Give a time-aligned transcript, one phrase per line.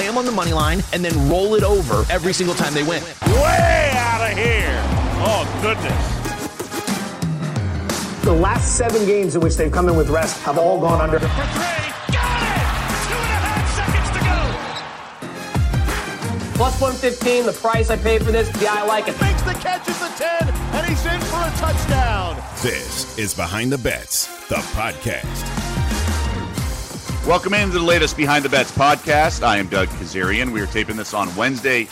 [0.00, 2.82] lay them on the money line, and then roll it over every single time they
[2.82, 3.02] win.
[3.26, 4.82] Way out of here.
[5.22, 6.20] Oh, goodness.
[8.24, 11.18] The last seven games in which they've come in with rest have all gone under.
[11.18, 11.36] For three.
[12.16, 12.64] Got it!
[13.08, 14.38] Two and a half seconds to go.
[16.56, 18.48] Plus 115, the price I paid for this.
[18.62, 19.20] Yeah, I like it.
[19.20, 22.42] Makes the catch at the 10, and he's in for a touchdown.
[22.62, 25.69] This is Behind the Bets, the podcast.
[27.26, 29.42] Welcome into the latest Behind the Bets podcast.
[29.42, 30.52] I am Doug Kezirian.
[30.52, 31.84] We are taping this on Wednesday,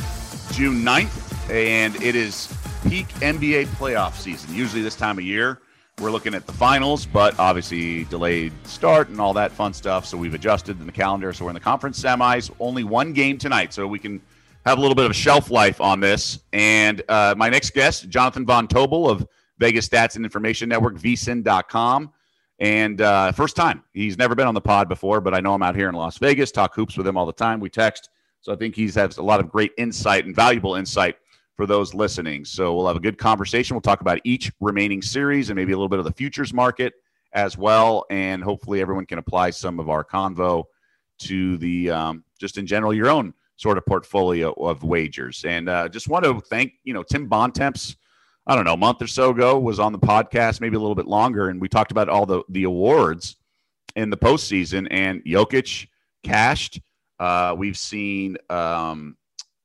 [0.52, 2.52] June 9th, and it is
[2.88, 4.52] peak NBA playoff season.
[4.55, 5.60] Usually this time of year,
[6.00, 10.06] we're looking at the finals, but obviously delayed start and all that fun stuff.
[10.06, 11.33] So we've adjusted in the calendar.
[11.34, 12.50] So we're in the conference semis.
[12.58, 14.22] Only one game tonight, so we can
[14.64, 16.41] have a little bit of shelf life on this.
[16.55, 22.12] And uh, my next guest, Jonathan Von Tobel of Vegas Stats and Information Network, vsin.com.
[22.61, 23.85] And uh, first time.
[23.93, 26.19] He's never been on the pod before, but I know him out here in Las
[26.19, 27.61] Vegas, talk hoops with him all the time.
[27.61, 28.11] We text.
[28.41, 31.17] So I think he has a lot of great insight and valuable insight
[31.56, 32.45] for those listening.
[32.45, 33.75] So we'll have a good conversation.
[33.75, 36.95] We'll talk about each remaining series and maybe a little bit of the futures market
[37.33, 38.06] as well.
[38.11, 40.65] And hopefully everyone can apply some of our convo
[41.19, 45.45] to the um, just in general your own sort of portfolio of wagers.
[45.45, 47.97] And uh, just want to thank you know Tim Bontemps.
[48.48, 50.94] I don't know, a month or so ago was on the podcast, maybe a little
[50.94, 53.36] bit longer, and we talked about all the the awards
[53.94, 54.88] in the postseason.
[54.91, 55.86] And Jokic
[56.24, 56.80] cashed.
[57.20, 59.16] Uh, we've seen um,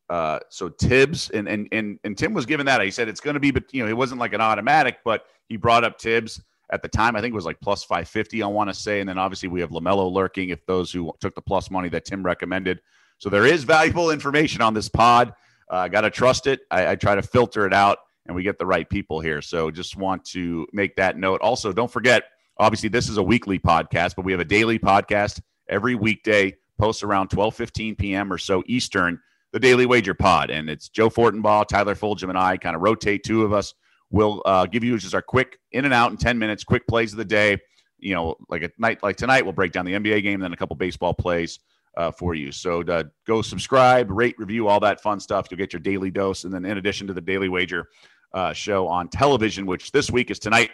[0.09, 2.81] uh, so Thibs and, and and and Tim was given that.
[2.81, 5.25] He said it's going to be, but you know, it wasn't like an automatic, but
[5.47, 7.15] he brought up Thibs at the time.
[7.15, 8.43] I think it was like plus five fifty.
[8.43, 10.49] I want to say, and then obviously we have Lamelo lurking.
[10.49, 12.81] If those who took the plus money that Tim recommended,
[13.17, 15.33] so there is valuable information on this pod.
[15.69, 16.61] I uh, got to trust it.
[16.69, 19.41] I, I try to filter it out, and we get the right people here.
[19.41, 21.41] So just want to make that note.
[21.41, 22.23] Also, don't forget.
[22.57, 26.55] Obviously, this is a weekly podcast, but we have a daily podcast every weekday.
[26.79, 28.31] Posts around twelve fifteen p.m.
[28.33, 29.19] or so Eastern
[29.51, 33.23] the Daily Wager Pod, and it's Joe Fortenbaugh, Tyler Fulghum, and I kind of rotate
[33.23, 33.75] two of us.
[34.09, 37.13] We'll uh, give you just our quick in and out in ten minutes, quick plays
[37.13, 37.57] of the day.
[38.00, 40.57] You know, like at night, like tonight, we'll break down the NBA game, then a
[40.57, 41.59] couple baseball plays
[41.95, 42.51] uh, for you.
[42.51, 45.47] So uh, go subscribe, rate, review, all that fun stuff.
[45.50, 47.88] You'll get your daily dose, and then in addition to the Daily Wager
[48.33, 50.71] uh, show on television, which this week is tonight.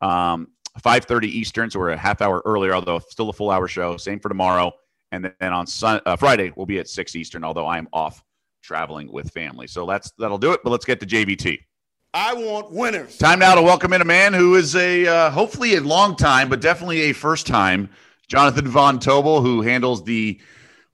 [0.00, 0.48] Um,
[0.80, 3.96] 5.30 Eastern, so we're a half hour earlier, although still a full hour show.
[3.96, 4.72] Same for tomorrow.
[5.10, 8.22] And then on sun, uh, Friday, we'll be at 6 Eastern, although I am off
[8.62, 9.66] traveling with family.
[9.66, 10.60] So that's that'll do it.
[10.62, 11.58] But let's get to JVT.
[12.14, 13.16] I want winners.
[13.18, 16.48] Time now to welcome in a man who is a uh, hopefully a long time,
[16.48, 17.90] but definitely a first time,
[18.28, 20.40] Jonathan Von Tobel, who handles the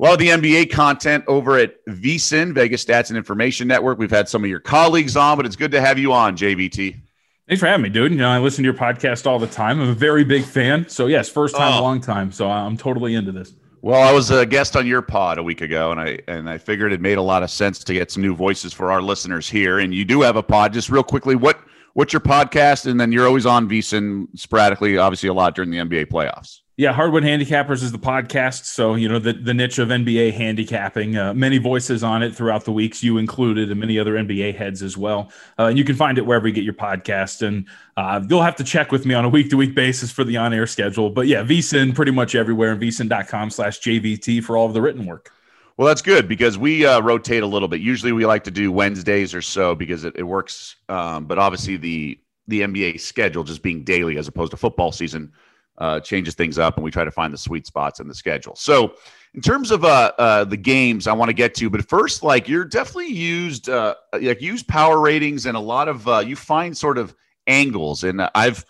[0.01, 3.99] of the NBA content over at VSIN, Vegas Stats and Information Network.
[3.99, 7.01] We've had some of your colleagues on, but it's good to have you on, JVT.
[7.49, 8.13] Thanks for having me, dude.
[8.13, 9.81] You know, I listen to your podcast all the time.
[9.81, 10.89] I'm a very big fan.
[10.89, 11.83] So yes, first time, Oh.
[11.83, 12.33] long time.
[12.33, 13.53] So I'm totally into this.
[13.83, 16.57] Well, I was a guest on your pod a week ago, and I and I
[16.57, 19.47] figured it made a lot of sense to get some new voices for our listeners
[19.49, 19.79] here.
[19.79, 20.73] And you do have a pod.
[20.73, 21.59] Just real quickly, what
[21.93, 22.87] what's your podcast?
[22.91, 26.61] And then you're always on VSIN sporadically, obviously a lot during the NBA playoffs.
[26.77, 28.65] Yeah, Hardwood Handicappers is the podcast.
[28.65, 32.65] So, you know, the, the niche of NBA handicapping, uh, many voices on it throughout
[32.65, 35.31] the weeks, you included, and many other NBA heads as well.
[35.57, 37.47] Uh, and you can find it wherever you get your podcast.
[37.47, 40.25] And uh, you'll have to check with me on a week to week basis for
[40.25, 41.11] the on air schedule.
[41.11, 45.07] But yeah, VSIN pretty much everywhere and VSIN.com slash JVT for all of the written
[45.07, 45.31] work.
[45.77, 47.83] Well, that's good because we uh, rotate a little bit.
[47.83, 50.75] Usually, we like to do Wednesdays or so because it, it works.
[50.89, 52.19] Um, but obviously, the
[52.49, 55.33] the NBA schedule just being daily as opposed to football season
[55.79, 58.55] uh, changes things up, and we try to find the sweet spots in the schedule.
[58.57, 58.95] So,
[59.35, 62.49] in terms of uh, uh, the games, I want to get to, but first, like
[62.49, 66.77] you're definitely used uh, like use power ratings and a lot of uh, you find
[66.77, 67.15] sort of
[67.47, 68.65] angles, and I've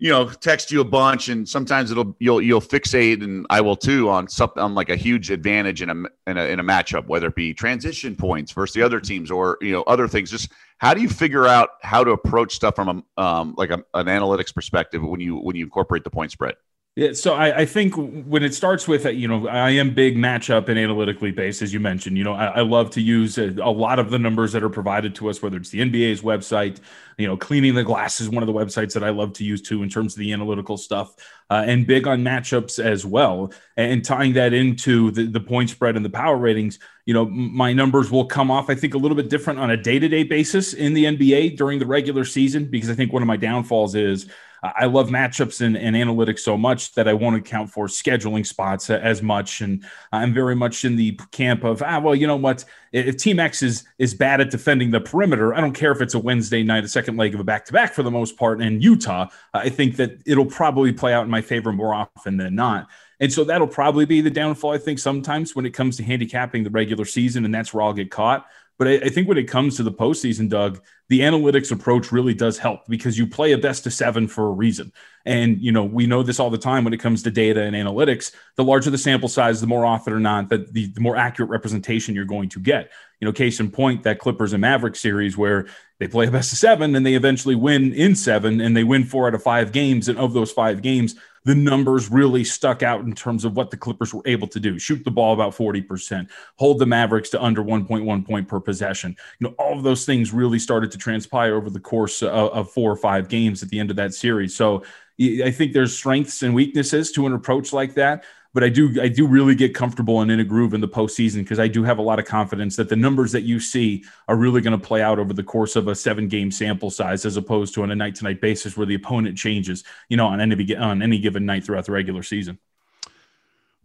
[0.00, 3.76] you know text you a bunch and sometimes it'll you'll you'll fixate and I will
[3.76, 5.94] too on something on like a huge advantage in a,
[6.26, 9.58] in a in a matchup whether it be transition points versus the other teams or
[9.60, 10.30] you know other things.
[10.30, 13.84] Just how do you figure out how to approach stuff from a um, like a,
[13.92, 16.54] an analytics perspective when you when you incorporate the point spread
[16.96, 20.16] Yeah, so I, I think when it starts with, uh, you know, I am big
[20.16, 22.18] matchup and analytically based, as you mentioned.
[22.18, 24.68] You know, I, I love to use a, a lot of the numbers that are
[24.68, 26.80] provided to us, whether it's the NBA's website,
[27.16, 29.62] you know, cleaning the glass is one of the websites that I love to use
[29.62, 31.14] too in terms of the analytical stuff,
[31.48, 33.52] uh, and big on matchups as well.
[33.76, 37.72] And tying that into the, the point spread and the power ratings, you know, my
[37.72, 40.24] numbers will come off, I think, a little bit different on a day to day
[40.24, 43.94] basis in the NBA during the regular season, because I think one of my downfalls
[43.94, 44.26] is.
[44.62, 48.90] I love matchups and, and, analytics so much that I won't account for scheduling spots
[48.90, 49.62] as much.
[49.62, 52.64] And I'm very much in the camp of, ah, well, you know what?
[52.92, 56.14] If Team X is is bad at defending the perimeter, I don't care if it's
[56.14, 58.60] a Wednesday night, a second leg of a back to back for the most part
[58.60, 59.28] in Utah.
[59.54, 62.88] I think that it'll probably play out in my favor more often than not.
[63.20, 66.64] And so that'll probably be the downfall, I think, sometimes when it comes to handicapping
[66.64, 68.46] the regular season, and that's where I'll get caught.
[68.78, 70.80] But I, I, think when it comes to the postseason, Doug,
[71.10, 74.52] the analytics approach really does help because you play a best of seven for a
[74.52, 74.92] reason.
[75.26, 77.74] And, you know, we know this all the time when it comes to data and
[77.74, 78.32] analytics.
[78.54, 81.50] The larger the sample size, the more often or not, that the, the more accurate
[81.50, 82.92] representation you're going to get.
[83.18, 85.66] You know, case in point, that Clippers and Mavericks series where
[85.98, 89.02] they play a best of seven and they eventually win in seven and they win
[89.02, 90.08] four out of five games.
[90.08, 93.76] And of those five games, the numbers really stuck out in terms of what the
[93.76, 94.78] Clippers were able to do.
[94.78, 99.16] Shoot the ball about 40%, hold the Mavericks to under 1.1 point per possession.
[99.38, 102.70] You know, all of those things really started to transpire over the course of, of
[102.70, 104.54] four or five games at the end of that series.
[104.54, 104.84] So
[105.20, 109.08] I think there's strengths and weaknesses to an approach like that but I do I
[109.08, 111.98] do really get comfortable and in a groove in the postseason because I do have
[111.98, 115.02] a lot of confidence that the numbers that you see are really going to play
[115.02, 117.96] out over the course of a seven game sample size as opposed to on a
[117.96, 121.46] night to night basis where the opponent changes, you know, on any on any given
[121.46, 122.58] night throughout the regular season.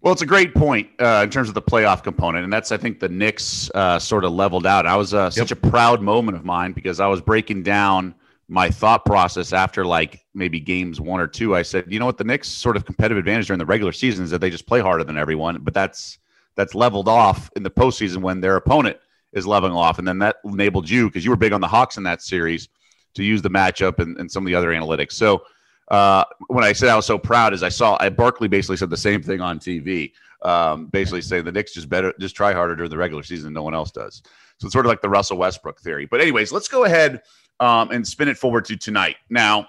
[0.06, 2.78] Well, it's a great point uh, in terms of the playoff component, and that's I
[2.78, 4.86] think the Knicks uh, sort of leveled out.
[4.86, 5.58] I was uh, such yep.
[5.64, 8.14] a proud moment of mine because I was breaking down
[8.48, 12.20] my thought process after like maybe games one or two, I said, you know what,
[12.20, 14.80] the Knicks sort of competitive advantage during the regular season is that they just play
[14.80, 16.20] harder than everyone, but that's
[16.54, 18.98] that's leveled off in the postseason when their opponent
[19.34, 21.98] is leveling off, and then that enabled you because you were big on the Hawks
[21.98, 22.70] in that series
[23.16, 25.14] to use the matchup and, and some of the other analytics.
[25.14, 25.42] So
[25.90, 28.90] uh, when I said I was so proud, is I saw I Barkley basically said
[28.90, 30.12] the same thing on TV,
[30.42, 33.54] um, basically saying the Knicks just better just try harder during the regular season than
[33.54, 34.22] no one else does.
[34.58, 36.06] So it's sort of like the Russell Westbrook theory.
[36.06, 37.22] But anyways, let's go ahead
[37.60, 39.18] um, and spin it forward to tonight.
[39.30, 39.68] Now,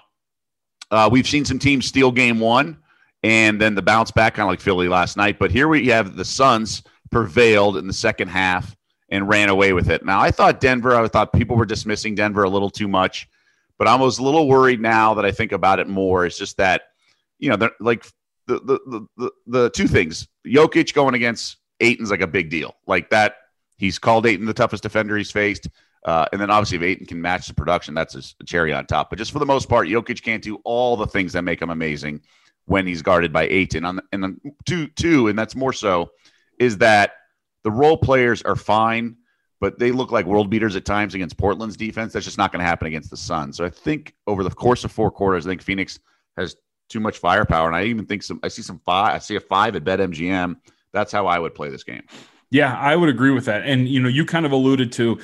[0.91, 2.77] uh, we've seen some teams steal game one
[3.23, 5.39] and then the bounce back, kind of like Philly last night.
[5.39, 8.75] But here we have the Suns prevailed in the second half
[9.09, 10.05] and ran away with it.
[10.05, 13.27] Now, I thought Denver, I thought people were dismissing Denver a little too much,
[13.77, 16.25] but I was a little worried now that I think about it more.
[16.25, 16.83] It's just that,
[17.39, 18.05] you know, like
[18.47, 22.75] the, the, the, the, two things Jokic going against Ayton's like a big deal.
[22.87, 23.35] Like that,
[23.77, 25.67] he's called Ayton the toughest defender he's faced.
[26.05, 29.09] Uh, and then obviously, if Ayton can match the production, that's a cherry on top.
[29.09, 31.69] But just for the most part, Jokic can't do all the things that make him
[31.69, 32.21] amazing
[32.65, 33.83] when he's guarded by Ayton.
[33.83, 36.11] On and then two, two, and that's more so,
[36.59, 37.13] is that
[37.63, 39.17] the role players are fine,
[39.59, 42.13] but they look like world beaters at times against Portland's defense.
[42.13, 43.57] That's just not going to happen against the Suns.
[43.57, 45.99] So I think over the course of four quarters, I think Phoenix
[46.37, 46.55] has
[46.89, 48.39] too much firepower, and I even think some.
[48.43, 49.15] I see some five.
[49.15, 50.55] I see a five at BetMGM.
[50.93, 52.03] That's how I would play this game.
[52.49, 53.63] Yeah, I would agree with that.
[53.65, 55.19] And you know, you kind of alluded to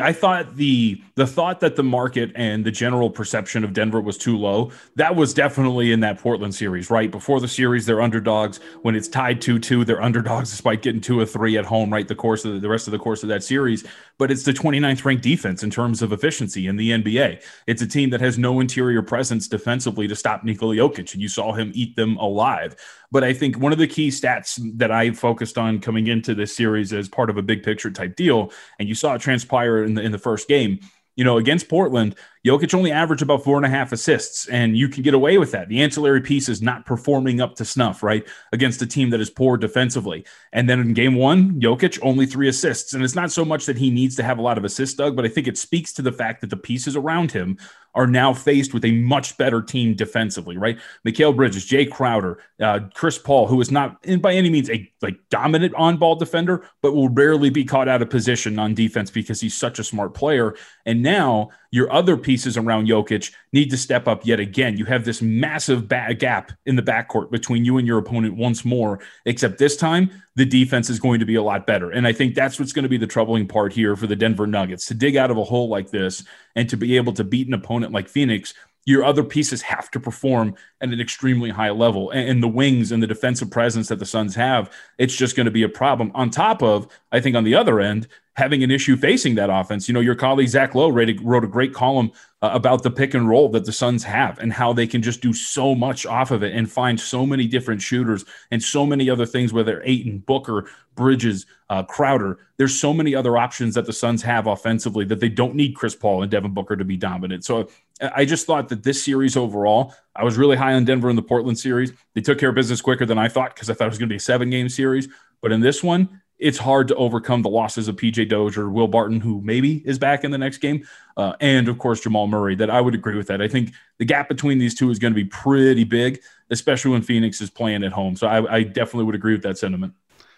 [0.00, 4.16] I thought the the thought that the market and the general perception of Denver was
[4.16, 7.10] too low, that was definitely in that Portland series, right?
[7.10, 8.58] Before the series, they're underdogs.
[8.80, 12.08] When it's tied 2-2, they're underdogs despite getting 2 or 3 at home, right?
[12.08, 13.84] The course of the, the rest of the course of that series,
[14.18, 17.42] but it's the 29th ranked defense in terms of efficiency in the NBA.
[17.66, 21.28] It's a team that has no interior presence defensively to stop Nikola Jokic and you
[21.28, 22.76] saw him eat them alive.
[23.12, 26.56] But I think one of the key stats that I focused on coming into this
[26.56, 29.94] series as part of a big picture type deal, and you saw it transpire in
[29.94, 30.80] the in the first game.
[31.14, 32.16] You know, against Portland,
[32.46, 35.52] Jokic only averaged about four and a half assists, and you can get away with
[35.52, 35.68] that.
[35.68, 38.26] The ancillary piece is not performing up to snuff, right?
[38.50, 40.24] Against a team that is poor defensively.
[40.54, 42.94] And then in game one, Jokic only three assists.
[42.94, 45.14] And it's not so much that he needs to have a lot of assists, Doug,
[45.14, 47.58] but I think it speaks to the fact that the pieces around him
[47.94, 50.78] are now faced with a much better team defensively, right?
[51.06, 54.90] Mikal Bridges, Jae Crowder, uh, Chris Paul, who is not in by any means a
[55.02, 59.40] like dominant on-ball defender, but will rarely be caught out of position on defense because
[59.40, 60.54] he's such a smart player.
[60.86, 64.76] And now your other pieces around Jokic need to step up yet again.
[64.76, 69.00] You have this massive gap in the backcourt between you and your opponent once more,
[69.24, 71.90] except this time the defense is going to be a lot better.
[71.90, 74.46] And I think that's what's going to be the troubling part here for the Denver
[74.46, 76.24] Nuggets to dig out of a hole like this
[76.54, 78.52] and to be able to beat an opponent like Phoenix
[78.84, 82.10] your other pieces have to perform at an extremely high level.
[82.10, 85.52] And, the wings and the defensive presence that the Suns have, it's just going to
[85.52, 86.10] be a problem.
[86.14, 89.88] On top of, I think, on the other end, having an issue facing that offense.
[89.88, 93.28] You know, your colleague Zach Lowe wrote a great column uh, about the pick and
[93.28, 96.42] roll that the Suns have and how they can just do so much off of
[96.42, 100.68] it and find so many different shooters and so many other things, whether Ayton, Booker,
[100.94, 102.38] Bridges, uh, Crowder.
[102.56, 105.94] There's so many other options that the Suns have offensively that they don't need Chris
[105.94, 107.44] Paul and Devin Booker to be dominant.
[107.44, 107.68] So
[108.14, 111.22] I just thought that this series overall, I was really high on Denver in the
[111.22, 111.92] Portland series.
[112.14, 114.08] They took care of business quicker than I thought because I thought it was going
[114.08, 115.08] to be a seven game series.
[115.42, 119.20] But in this one, it's hard to overcome the losses of PJ Dozier, Will Barton,
[119.20, 122.56] who maybe is back in the next game, uh, and of course Jamal Murray.
[122.56, 123.40] That I would agree with that.
[123.40, 126.20] I think the gap between these two is going to be pretty big,
[126.50, 128.16] especially when Phoenix is playing at home.
[128.16, 129.94] So I, I definitely would agree with that sentiment.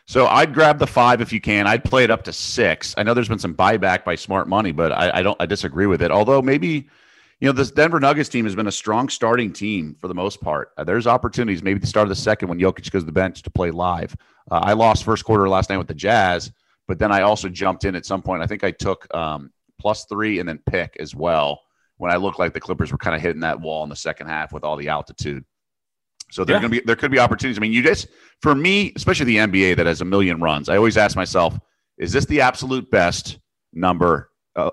[0.07, 1.67] So I'd grab the five if you can.
[1.67, 2.95] I'd play it up to six.
[2.99, 5.41] I know there's been some buyback by smart money, but I, I don't.
[5.41, 6.11] I disagree with it.
[6.11, 6.89] Although maybe
[7.41, 10.41] you know, this Denver Nuggets team has been a strong starting team for the most
[10.41, 10.71] part.
[10.77, 13.43] Uh, there's opportunities, maybe the start of the second when Jokic goes to the bench
[13.43, 14.17] to play live.
[14.51, 16.53] Uh, I lost first quarter last night with the Jazz,
[16.87, 18.43] but then I also jumped in at some point.
[18.43, 21.61] I think I took um, plus three and then pick as well
[21.97, 24.29] when I looked like the Clippers were kind of hitting that wall in the second
[24.29, 25.45] half with all the altitude.
[26.31, 26.61] So there's yeah.
[26.63, 27.59] gonna be there could be opportunities.
[27.59, 28.09] I mean, you just
[28.41, 31.59] for me, especially the NBA that has a million runs, I always ask myself,
[31.99, 33.39] is this the absolute best
[33.73, 34.71] number uh,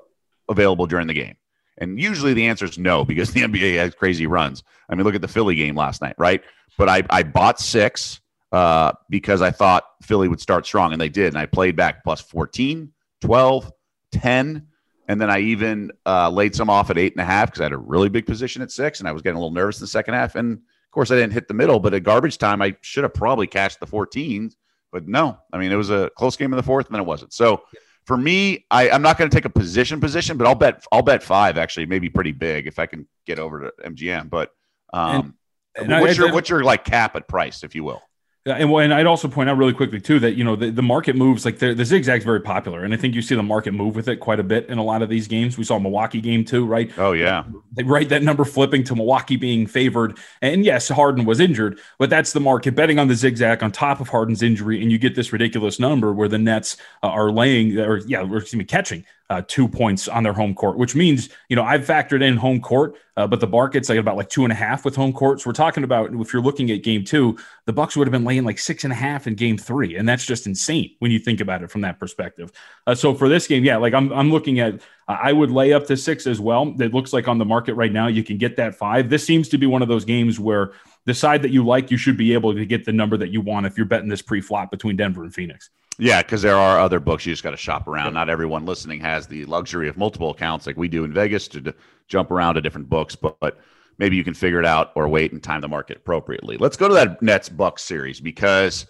[0.49, 1.35] available during the game?
[1.81, 4.63] And usually the answer is no, because the NBA has crazy runs.
[4.87, 6.41] I mean, look at the Philly game last night, right?
[6.77, 8.21] But I, I bought six
[8.51, 11.27] uh, because I thought Philly would start strong, and they did.
[11.27, 13.71] And I played back plus 14, 12,
[14.11, 14.67] 10.
[15.07, 17.65] And then I even uh, laid some off at eight and a half because I
[17.65, 19.83] had a really big position at six, and I was getting a little nervous in
[19.83, 20.35] the second half.
[20.35, 23.13] And of course, I didn't hit the middle, but at garbage time, I should have
[23.13, 24.51] probably cashed the 14.
[24.91, 27.07] But no, I mean, it was a close game in the fourth, and then it
[27.07, 27.33] wasn't.
[27.33, 27.63] So
[28.05, 31.01] for me, I, I'm not going to take a position position, but I'll bet I'll
[31.01, 34.29] bet five actually, maybe pretty big if I can get over to MGM.
[34.29, 34.51] But
[34.93, 35.35] um,
[35.75, 38.01] and, and what's I, your what's your like cap at price, if you will?
[38.43, 41.15] And, and I'd also point out really quickly too that you know the, the market
[41.15, 44.07] moves like the, zigzag's very popular, and I think you see the market move with
[44.07, 45.59] it quite a bit in a lot of these games.
[45.59, 46.91] We saw Milwaukee game too, right?
[46.97, 47.43] Oh yeah,
[47.83, 48.09] right.
[48.09, 52.39] that number flipping to Milwaukee being favored, and yes, Harden was injured, but that's the
[52.39, 55.79] market betting on the zigzag on top of Harden's injury, and you get this ridiculous
[55.79, 59.65] number where the Nets uh, are laying or yeah, or excuse me, catching uh, two
[59.65, 63.25] points on their home court, which means, you know, I've factored in home court, uh,
[63.25, 65.39] but the market's like about like two and a half with home court.
[65.39, 68.25] So we're talking about if you're looking at game two, the Bucks would have been
[68.25, 69.95] laying like six and a half in game three.
[69.95, 72.51] And that's just insane when you think about it from that perspective.
[72.85, 75.87] Uh, so for this game, yeah, like I'm, I'm looking at, I would lay up
[75.87, 76.75] to six as well.
[76.81, 79.09] It looks like on the market right now, you can get that five.
[79.09, 80.73] This seems to be one of those games where
[81.05, 83.39] the side that you like, you should be able to get the number that you
[83.39, 85.69] want if you're betting this pre flop between Denver and Phoenix.
[86.01, 88.15] Yeah, because there are other books you just got to shop around.
[88.15, 91.61] Not everyone listening has the luxury of multiple accounts like we do in Vegas to
[91.61, 91.73] d-
[92.07, 93.59] jump around to different books, but, but
[93.99, 96.57] maybe you can figure it out or wait and time the market appropriately.
[96.57, 98.87] Let's go to that Nets Bucks series because,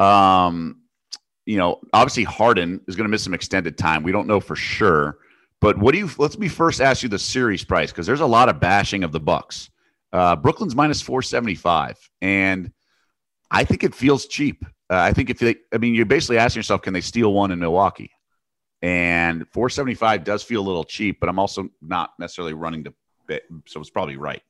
[0.00, 0.80] um,
[1.46, 4.02] you know, obviously Harden is going to miss some extended time.
[4.02, 5.18] We don't know for sure,
[5.60, 6.10] but what do you?
[6.18, 9.12] Let's me first ask you the series price because there's a lot of bashing of
[9.12, 9.70] the Bucks.
[10.12, 12.72] Uh, Brooklyn's minus four seventy five, and
[13.52, 14.64] I think it feels cheap.
[14.90, 17.52] Uh, I think if they, I mean, you're basically asking yourself, can they steal one
[17.52, 18.10] in Milwaukee?
[18.82, 22.94] And 475 does feel a little cheap, but I'm also not necessarily running to
[23.28, 24.42] bet, so it's probably right.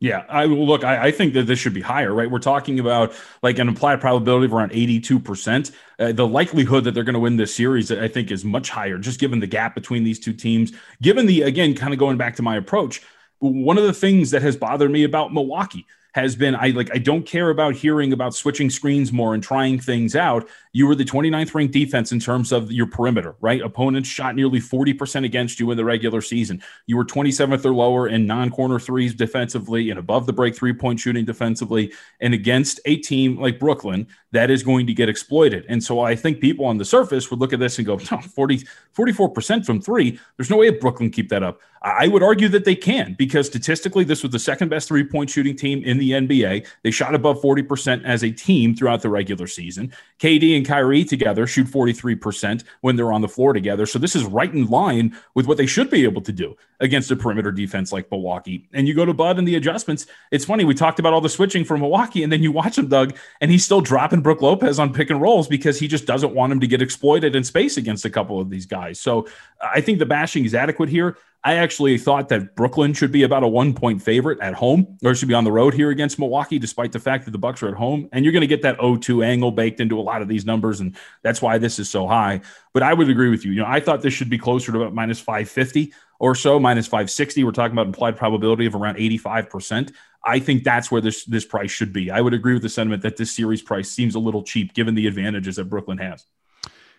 [0.00, 0.82] Yeah, I will look.
[0.82, 2.30] I, I, think that this should be higher, right?
[2.30, 3.12] We're talking about
[3.42, 5.72] like an implied probability of around eighty-two percent.
[5.98, 8.96] Uh, the likelihood that they're going to win this series, I think, is much higher,
[8.96, 10.72] just given the gap between these two teams.
[11.02, 13.02] Given the again, kind of going back to my approach,
[13.40, 16.98] one of the things that has bothered me about Milwaukee has been I like I
[16.98, 20.48] don't care about hearing about switching screens more and trying things out.
[20.72, 23.60] You were the 29th ranked defense in terms of your perimeter, right?
[23.60, 26.62] Opponents shot nearly 40% against you in the regular season.
[26.86, 31.24] You were 27th or lower in non-corner threes defensively and above the break three-point shooting
[31.24, 35.66] defensively and against a team like Brooklyn that is going to get exploited.
[35.68, 38.18] And so I think people on the surface would look at this and go, no,
[38.18, 38.64] 40,
[38.96, 40.20] 44% from three.
[40.36, 41.60] There's no way Brooklyn keep that up.
[41.82, 45.30] I would argue that they can because statistically, this was the second best three point
[45.30, 46.66] shooting team in the NBA.
[46.82, 49.92] They shot above 40% as a team throughout the regular season.
[50.18, 53.86] KD and Kyrie together shoot 43% when they're on the floor together.
[53.86, 57.10] So this is right in line with what they should be able to do against
[57.10, 58.68] a perimeter defense like Milwaukee.
[58.72, 60.06] And you go to Bud and the adjustments.
[60.30, 60.64] It's funny.
[60.64, 63.50] We talked about all the switching from Milwaukee, and then you watch him, Doug, and
[63.50, 66.60] he's still dropping Brook Lopez on pick and rolls because he just doesn't want him
[66.60, 68.98] to get exploited in space against a couple of these guys.
[68.98, 69.28] So
[69.60, 71.18] I think the bashing is adequate here.
[71.42, 75.14] I actually thought that Brooklyn should be about a one point favorite at home or
[75.14, 77.68] should be on the road here against Milwaukee, despite the fact that the Bucks are
[77.68, 78.08] at home.
[78.12, 80.80] And you're going to get that 0-2 angle baked into a lot of these numbers.
[80.80, 82.42] And that's why this is so high.
[82.74, 83.52] But I would agree with you.
[83.52, 86.86] You know, I thought this should be closer to about minus 550 or so, minus
[86.86, 87.42] 560.
[87.44, 89.92] We're talking about implied probability of around 85%.
[90.22, 92.10] I think that's where this this price should be.
[92.10, 94.94] I would agree with the sentiment that this series price seems a little cheap given
[94.94, 96.26] the advantages that Brooklyn has.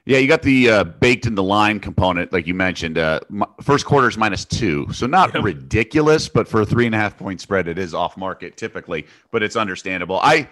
[0.05, 2.98] Yeah, you got the uh, baked in the line component, like you mentioned.
[2.98, 3.20] Uh,
[3.62, 5.43] first quarter is minus two, so not yep.
[5.43, 9.05] ridiculous, but for a three and a half point spread, it is off market typically,
[9.31, 10.20] but it's understandable.
[10.24, 10.50] I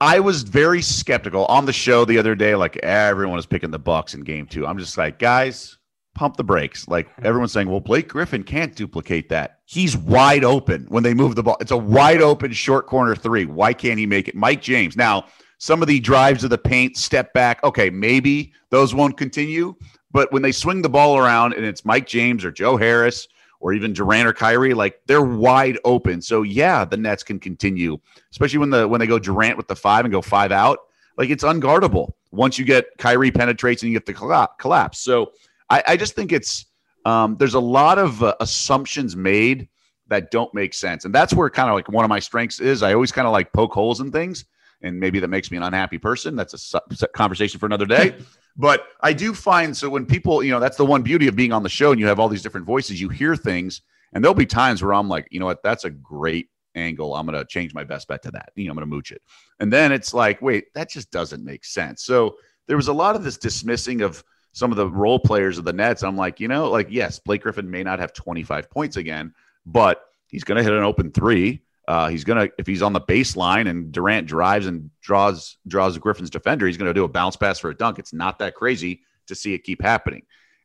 [0.00, 2.56] I was very skeptical on the show the other day.
[2.56, 4.66] Like everyone was picking the Bucks in Game Two.
[4.66, 5.78] I'm just like, guys,
[6.16, 6.88] pump the brakes.
[6.88, 9.60] Like everyone's saying, well, Blake Griffin can't duplicate that.
[9.66, 11.58] He's wide open when they move the ball.
[11.60, 13.46] It's a wide open short corner three.
[13.46, 14.34] Why can't he make it?
[14.34, 15.26] Mike James now
[15.62, 17.62] some of the drives of the paint, step back.
[17.62, 19.76] Okay, maybe those won't continue.
[20.10, 23.28] But when they swing the ball around and it's Mike James or Joe Harris
[23.60, 26.20] or even Durant or Kyrie, like they're wide open.
[26.20, 27.96] So yeah, the Nets can continue,
[28.32, 30.80] especially when the when they go Durant with the five and go five out.
[31.16, 34.98] Like it's unguardable once you get Kyrie penetrates and you get the collapse.
[34.98, 35.30] So
[35.70, 36.66] I, I just think it's
[37.04, 39.68] um, there's a lot of uh, assumptions made
[40.08, 41.04] that don't make sense.
[41.04, 42.82] And that's where kind of like one of my strengths is.
[42.82, 44.44] I always kind of like poke holes in things.
[44.82, 46.34] And maybe that makes me an unhappy person.
[46.34, 48.16] That's a conversation for another day.
[48.56, 51.52] but I do find so when people, you know, that's the one beauty of being
[51.52, 53.82] on the show and you have all these different voices, you hear things.
[54.12, 57.14] And there'll be times where I'm like, you know what, that's a great angle.
[57.14, 58.50] I'm going to change my best bet to that.
[58.54, 59.22] You know, I'm going to mooch it.
[59.60, 62.02] And then it's like, wait, that just doesn't make sense.
[62.04, 62.36] So
[62.66, 64.22] there was a lot of this dismissing of
[64.52, 66.02] some of the role players of the Nets.
[66.02, 69.34] I'm like, you know, like, yes, Blake Griffin may not have 25 points again,
[69.64, 71.62] but he's going to hit an open three.
[71.92, 75.98] Uh, he's going to, if he's on the baseline and Durant drives and draws draws
[75.98, 77.98] Griffin's defender, he's going to do a bounce pass for a dunk.
[77.98, 80.22] It's not that crazy to see it keep happening.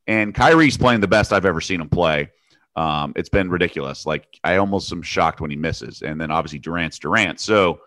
[0.07, 2.31] And Kyrie's playing the best I've ever seen him play.
[2.77, 4.05] Um, it's been ridiculous.
[4.05, 7.41] Like I almost am shocked when he misses, and then obviously Durant's Durant.
[7.41, 7.81] So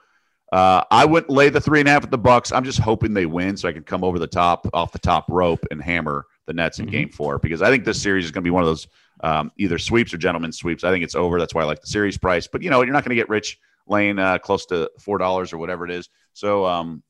[0.52, 2.52] uh, I wouldn't lay the three and a half at the Bucks.
[2.52, 5.24] I'm just hoping they win so I can come over the top off the top
[5.30, 6.92] rope and hammer the Nets in mm-hmm.
[6.92, 8.86] Game Four because I think this series is going to be one of those
[9.22, 10.84] um, either sweeps or gentlemen sweeps.
[10.84, 11.38] I think it's over.
[11.38, 12.46] That's why I like the series price.
[12.46, 15.52] But you know, you're not going to get rich laying uh, close to four dollars
[15.52, 16.08] or whatever it is.
[16.32, 17.02] So um,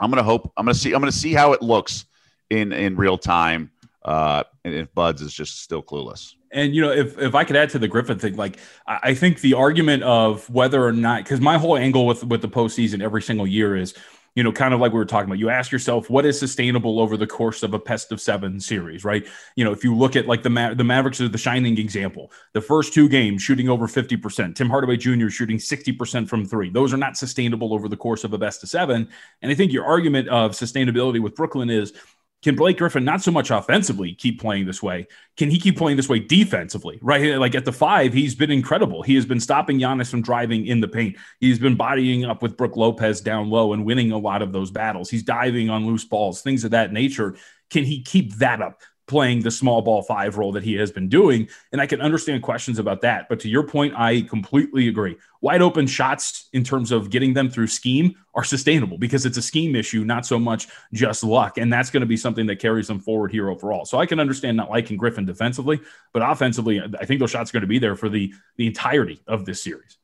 [0.00, 0.52] I'm going to hope.
[0.56, 0.92] I'm going to see.
[0.92, 2.06] I'm going to see how it looks
[2.50, 3.70] in in real time.
[4.04, 6.34] Uh, and if Buds is just still clueless.
[6.52, 9.40] And you know, if if I could add to the Griffin thing, like I think
[9.40, 13.22] the argument of whether or not, because my whole angle with with the postseason every
[13.22, 13.94] single year is
[14.36, 17.00] you know, kind of like we were talking about, you ask yourself what is sustainable
[17.00, 19.26] over the course of a best of seven series, right?
[19.56, 22.30] You know, if you look at like the Ma- the Mavericks are the shining example.
[22.52, 25.30] The first two games shooting over 50%, Tim Hardaway Jr.
[25.30, 26.68] shooting 60% from three.
[26.68, 29.08] Those are not sustainable over the course of a best of seven.
[29.40, 31.94] And I think your argument of sustainability with Brooklyn is
[32.42, 35.06] can Blake Griffin not so much offensively keep playing this way?
[35.36, 36.98] Can he keep playing this way defensively?
[37.02, 39.02] Right, like at the five, he's been incredible.
[39.02, 41.16] He has been stopping Giannis from driving in the paint.
[41.40, 44.70] He's been bodying up with Brook Lopez down low and winning a lot of those
[44.70, 45.10] battles.
[45.10, 47.36] He's diving on loose balls, things of that nature.
[47.70, 48.82] Can he keep that up?
[49.06, 51.48] Playing the small ball five role that he has been doing.
[51.72, 53.28] And I can understand questions about that.
[53.28, 55.16] But to your point, I completely agree.
[55.40, 59.42] Wide open shots in terms of getting them through scheme are sustainable because it's a
[59.42, 61.58] scheme issue, not so much just luck.
[61.58, 63.84] And that's going to be something that carries them forward here overall.
[63.84, 65.80] So I can understand not liking Griffin defensively,
[66.12, 69.20] but offensively, I think those shots are going to be there for the, the entirety
[69.28, 69.98] of this series.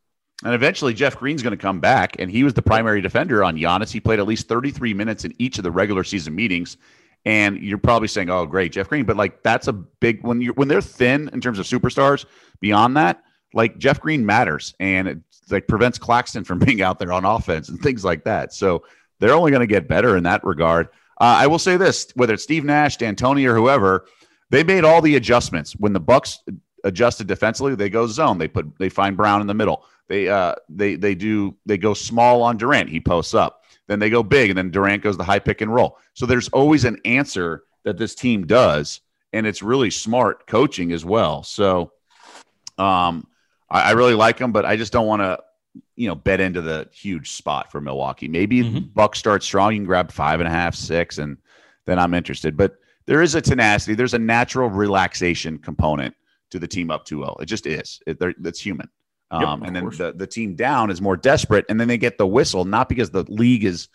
[0.44, 3.56] And eventually, Jeff Green's going to come back, and he was the primary defender on
[3.56, 3.92] Giannis.
[3.92, 6.78] He played at least 33 minutes in each of the regular season meetings.
[7.24, 10.52] And you're probably saying, "Oh, great, Jeff Green," but like that's a big when you
[10.54, 12.24] when they're thin in terms of superstars.
[12.60, 13.22] Beyond that,
[13.54, 15.18] like Jeff Green matters, and it
[15.50, 18.52] like prevents Claxton from being out there on offense and things like that.
[18.52, 18.82] So
[19.20, 20.88] they're only going to get better in that regard.
[21.20, 24.06] Uh, I will say this: whether it's Steve Nash, D'Antoni, or whoever,
[24.50, 26.40] they made all the adjustments when the Bucks
[26.84, 27.74] adjusted defensively.
[27.74, 28.38] They go zone.
[28.38, 29.84] They put they find Brown in the middle.
[30.08, 32.88] They uh they they do they go small on Durant.
[32.88, 33.61] He posts up.
[33.92, 35.98] Then they go big, and then Durant goes the high pick and roll.
[36.14, 39.02] So there's always an answer that this team does,
[39.34, 41.42] and it's really smart coaching as well.
[41.42, 41.92] So
[42.78, 43.26] um,
[43.70, 45.40] I, I really like them, but I just don't want to,
[45.94, 48.28] you know, bet into the huge spot for Milwaukee.
[48.28, 48.86] Maybe mm-hmm.
[48.94, 51.36] Buck starts strong, you can grab five and a half, six, and
[51.84, 52.56] then I'm interested.
[52.56, 56.14] But there is a tenacity, there's a natural relaxation component
[56.48, 57.42] to the team up 2-0.
[57.42, 58.00] It just is.
[58.06, 58.88] It, it's human.
[59.32, 62.18] Um, yep, and then the, the team down is more desperate, and then they get
[62.18, 63.88] the whistle, not because the league is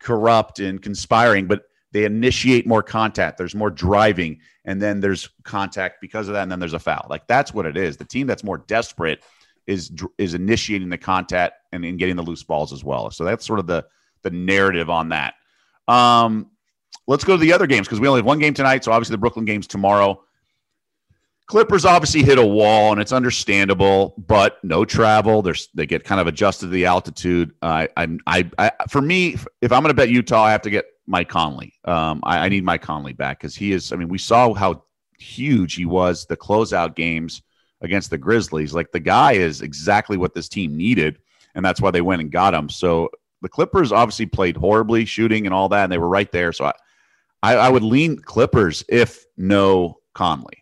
[0.00, 3.38] corrupt and conspiring, but they initiate more contact.
[3.38, 7.06] There's more driving, and then there's contact because of that, and then there's a foul.
[7.08, 7.96] Like that's what it is.
[7.96, 9.22] The team that's more desperate
[9.66, 13.10] is is initiating the contact and, and getting the loose balls as well.
[13.10, 13.86] So that's sort of the
[14.22, 15.34] the narrative on that.
[15.88, 16.50] Um,
[17.06, 18.84] let's go to the other games because we only have one game tonight.
[18.84, 20.22] So obviously the Brooklyn game's tomorrow.
[21.50, 25.42] Clippers obviously hit a wall, and it's understandable, but no travel.
[25.42, 27.50] There's they get kind of adjusted to the altitude.
[27.60, 30.84] I, I, I for me, if I'm going to bet Utah, I have to get
[31.08, 31.74] Mike Conley.
[31.86, 33.92] Um, I, I need Mike Conley back because he is.
[33.92, 34.84] I mean, we saw how
[35.18, 37.42] huge he was the closeout games
[37.80, 38.72] against the Grizzlies.
[38.72, 41.18] Like the guy is exactly what this team needed,
[41.56, 42.68] and that's why they went and got him.
[42.68, 43.10] So
[43.42, 46.52] the Clippers obviously played horribly shooting and all that, and they were right there.
[46.52, 46.72] So I,
[47.42, 50.59] I, I would lean Clippers if no Conley.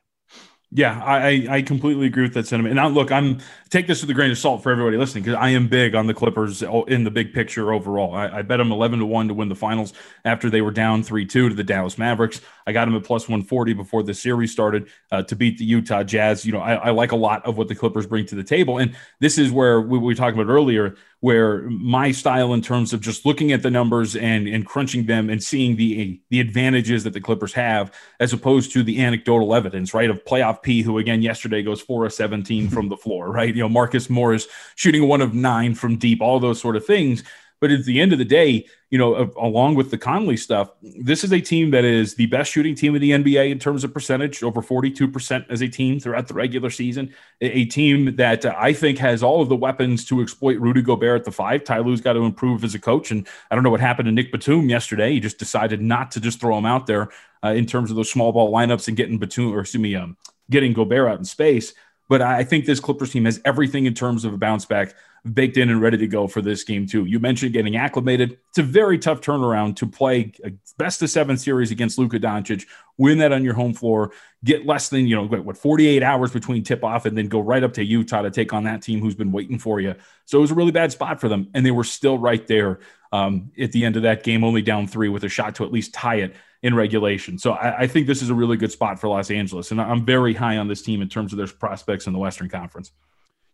[0.71, 2.73] Yeah, I, I completely agree with that sentiment.
[2.73, 3.39] And now, look, I'm
[3.71, 6.07] take this with a grain of salt for everybody listening because I am big on
[6.07, 8.15] the Clippers in the big picture overall.
[8.15, 9.93] I, I bet them 11 to one to win the finals
[10.25, 12.41] after they were down three two to the Dallas Mavericks.
[12.67, 16.03] I got them at plus 140 before the series started uh, to beat the Utah
[16.03, 16.45] Jazz.
[16.45, 18.79] You know, I, I, like a lot of what the Clippers bring to the table,
[18.79, 23.01] and this is where we, we talked about earlier where my style in terms of
[23.01, 27.13] just looking at the numbers and and crunching them and seeing the the advantages that
[27.13, 30.11] the Clippers have as opposed to the anecdotal evidence, right?
[30.11, 33.55] Of playoff P, who again yesterday goes four of 17 from the floor, right?
[33.59, 37.25] You know, Marcus Morris shooting one of nine from deep, all those sort of things.
[37.61, 41.25] But at the end of the day, you know, along with the Conley stuff, this
[41.25, 43.93] is a team that is the best shooting team in the NBA in terms of
[43.93, 47.13] percentage, over 42% as a team throughout the regular season.
[47.41, 51.25] A, team that I think has all of the weapons to exploit Rudy Gobert at
[51.25, 51.65] the five.
[51.65, 53.11] Ty Lue's got to improve as a coach.
[53.11, 55.13] And I don't know what happened to Nick Batum yesterday.
[55.13, 57.11] He just decided not to just throw him out there
[57.45, 60.17] uh, in terms of those small ball lineups and getting Batum, or excuse me, um,
[60.51, 61.75] getting Gobert out in space.
[62.09, 64.95] But I think this Clippers team has everything in terms of a bounce back
[65.35, 67.05] baked in and ready to go for this game too.
[67.05, 68.39] You mentioned getting acclimated.
[68.49, 72.67] It's a very tough turnaround to play a best of seven series against Luka Doncic,
[72.97, 74.13] win that on your home floor,
[74.45, 77.63] get less than you know what 48 hours between tip off, and then go right
[77.63, 79.95] up to Utah to take on that team who's been waiting for you.
[80.25, 82.81] So it was a really bad spot for them, and they were still right there
[83.13, 85.73] um, at the end of that game, only down three with a shot to at
[85.73, 87.39] least tie it in regulation.
[87.39, 90.05] So I, I, think this is a really good spot for Los Angeles, and I'm
[90.05, 92.93] very high on this team in terms of their prospects in the Western Conference.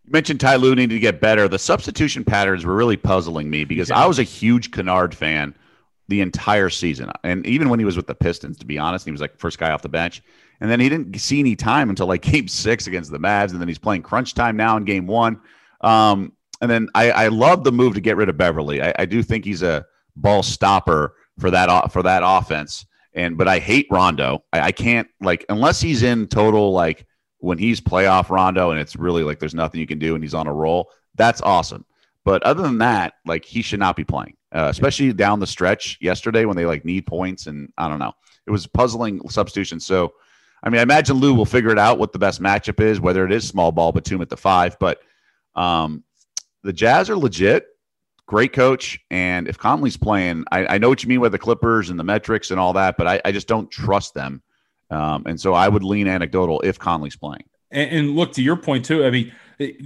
[0.04, 1.46] You mentioned Ty Lue needed to get better.
[1.48, 3.98] The substitution patterns were really puzzling me because yeah.
[3.98, 5.54] I was a huge Kennard fan
[6.08, 9.10] the entire season, and even when he was with the Pistons, to be honest, he
[9.10, 10.22] was like first guy off the bench.
[10.60, 13.60] And then he didn't see any time until like game six against the Mavs, and
[13.60, 15.40] then he's playing crunch time now in game one.
[15.82, 18.80] Um, and then I, I love the move to get rid of Beverley.
[18.80, 19.84] I, I do think he's a
[20.16, 22.86] ball stopper for that for that offense.
[23.14, 24.44] And but I hate Rondo.
[24.52, 27.06] I, I can't like unless he's in total like
[27.38, 30.34] when he's playoff Rondo and it's really like there's nothing you can do and he's
[30.34, 31.84] on a roll, that's awesome.
[32.24, 35.98] But other than that, like he should not be playing, uh, especially down the stretch
[36.00, 38.12] yesterday when they like need points and I don't know.
[38.46, 39.78] It was puzzling substitution.
[39.78, 40.14] So,
[40.62, 43.26] I mean, I imagine Lue will figure it out what the best matchup is, whether
[43.26, 44.78] it is small ball, Batum at the five.
[44.78, 45.00] But
[45.54, 46.02] um,
[46.62, 47.66] the Jazz are legit,
[48.26, 48.98] great coach.
[49.10, 52.04] And if Conley's playing, I, I know what you mean with the Clippers and the
[52.04, 54.42] metrics and all that, but I, I just don't trust them
[54.90, 57.44] um, and so I would lean anecdotal if Conley's playing.
[57.70, 59.04] And, and look to your point too.
[59.04, 59.32] I mean,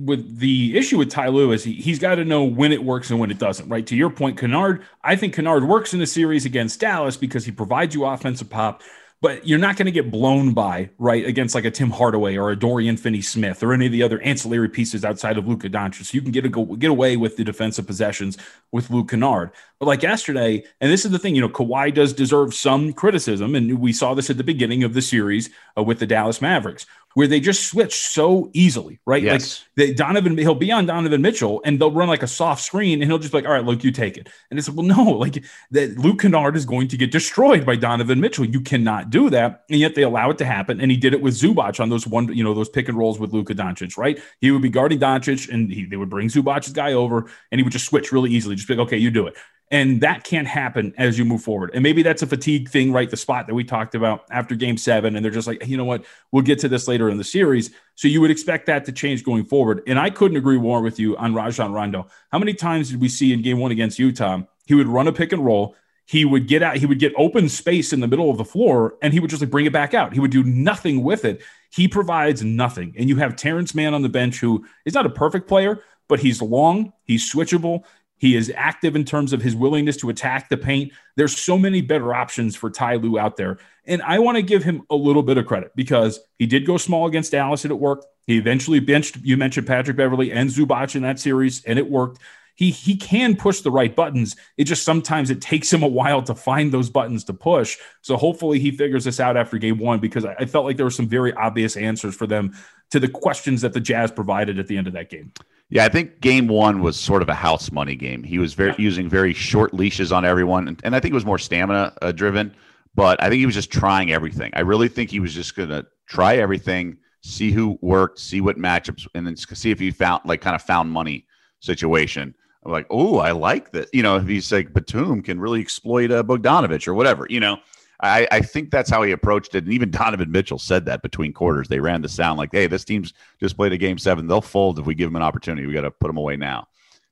[0.00, 3.10] with the issue with Ty Lue is he, he's got to know when it works
[3.10, 3.86] and when it doesn't, right?
[3.86, 7.52] To your point, Kennard, I think Kennard works in the series against Dallas because he
[7.52, 8.82] provides you offensive pop
[9.20, 12.50] but you're not going to get blown by right against like a Tim Hardaway or
[12.50, 16.04] a Dorian Finney-Smith or any of the other ancillary pieces outside of Luka Doncic.
[16.04, 18.38] So you can get a, go, get away with the defensive possessions
[18.70, 19.50] with Luke Kennard.
[19.80, 23.54] But like yesterday, and this is the thing, you know, Kawhi does deserve some criticism,
[23.54, 26.86] and we saw this at the beginning of the series uh, with the Dallas Mavericks
[27.18, 29.24] where they just switch so easily, right?
[29.24, 29.64] Yes.
[29.76, 33.02] Like they, Donovan, he'll be on Donovan Mitchell and they'll run like a soft screen
[33.02, 34.28] and he'll just be like, all right, Luke, you take it.
[34.52, 37.74] And it's like, well, no, like that Luke Kennard is going to get destroyed by
[37.74, 38.44] Donovan Mitchell.
[38.44, 39.64] You cannot do that.
[39.68, 40.80] And yet they allow it to happen.
[40.80, 43.18] And he did it with Zubac on those one, you know, those pick and rolls
[43.18, 44.22] with Luka Doncic, right?
[44.40, 47.64] He would be guarding Doncic and he, they would bring Zubac's guy over and he
[47.64, 48.54] would just switch really easily.
[48.54, 49.34] Just be like, okay, you do it.
[49.70, 51.70] And that can't happen as you move forward.
[51.74, 53.10] And maybe that's a fatigue thing, right?
[53.10, 55.14] The spot that we talked about after game seven.
[55.14, 56.04] And they're just like, you know what?
[56.32, 57.70] We'll get to this later in the series.
[57.94, 59.82] So you would expect that to change going forward.
[59.86, 62.06] And I couldn't agree more with you on Rajon Rondo.
[62.30, 64.42] How many times did we see in game one against Utah?
[64.66, 65.74] He would run a pick and roll.
[66.06, 68.96] He would get out, he would get open space in the middle of the floor
[69.02, 70.14] and he would just like bring it back out.
[70.14, 71.42] He would do nothing with it.
[71.70, 72.94] He provides nothing.
[72.96, 76.20] And you have Terance Mann on the bench who is not a perfect player, but
[76.20, 77.84] he's long, he's switchable.
[78.18, 80.92] He is active in terms of his willingness to attack the paint.
[81.16, 83.58] There's so many better options for Ty Lue out there.
[83.84, 86.76] And I want to give him a little bit of credit because he did go
[86.76, 88.06] small against Dallas and it worked.
[88.26, 92.18] He eventually benched, you mentioned Patrick Beverley and Zubac in that series, and it worked.
[92.56, 94.34] He, he can push the right buttons.
[94.56, 97.78] It just sometimes it takes him a while to find those buttons to push.
[98.02, 100.84] So hopefully he figures this out after game one because I, I felt like there
[100.84, 102.52] were some very obvious answers for them
[102.90, 105.32] to the questions that the Jazz provided at the end of that game.
[105.70, 108.22] Yeah, I think game one was sort of a house money game.
[108.22, 111.26] He was very using very short leashes on everyone, and, and I think it was
[111.26, 112.54] more stamina uh, driven.
[112.94, 114.50] But I think he was just trying everything.
[114.54, 118.56] I really think he was just going to try everything, see who worked, see what
[118.56, 121.26] matchups, and then see if he found like kind of found money
[121.60, 122.34] situation.
[122.64, 123.88] I'm like, oh, I like that.
[123.92, 127.26] You know, if he's like Batum can really exploit uh, Bogdanovich or whatever.
[127.28, 127.58] You know,
[128.00, 129.64] I, I think that's how he approached it.
[129.64, 131.68] And even Donovan Mitchell said that between quarters.
[131.68, 134.26] They ran the sound like, hey, this team's just played a game seven.
[134.26, 135.66] They'll fold if we give them an opportunity.
[135.66, 136.68] We got to put them away now.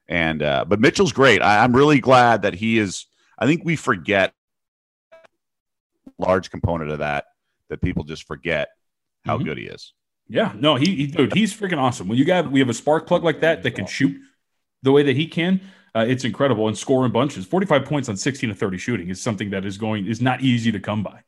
[0.09, 1.43] And, uh, but Mitchell's great.
[1.43, 3.07] I, I'm really glad that he is.
[3.39, 4.33] I think we forget
[6.19, 7.27] large component of that,
[7.69, 8.69] that people just forget
[9.25, 9.47] how mm-hmm.
[9.47, 9.93] good he is.
[10.29, 12.09] Yeah, no, he, he dude, he's freaking awesome.
[12.09, 14.17] When you got we have a spark plug like that that can shoot
[14.83, 15.61] the way that he can,
[15.97, 17.47] uh, it's incredible and score in bunches.
[17.47, 20.71] 45 points on 16 to 30 shooting is something that is going is not easy
[20.71, 21.23] to come by.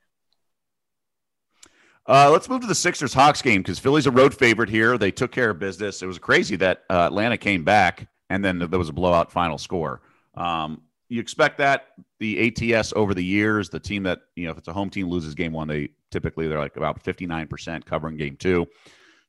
[2.07, 4.99] Uh, let's move to the Sixers Hawks game because Philly's a road favorite here.
[4.99, 6.03] They took care of business.
[6.03, 9.57] It was crazy that uh, Atlanta came back and then there was a blowout final
[9.57, 10.03] score.
[10.35, 14.59] Um, you expect that the ATS over the years, the team that you know, if
[14.59, 18.37] it's a home team loses game one, they typically they're like about 59% covering game
[18.37, 18.67] two.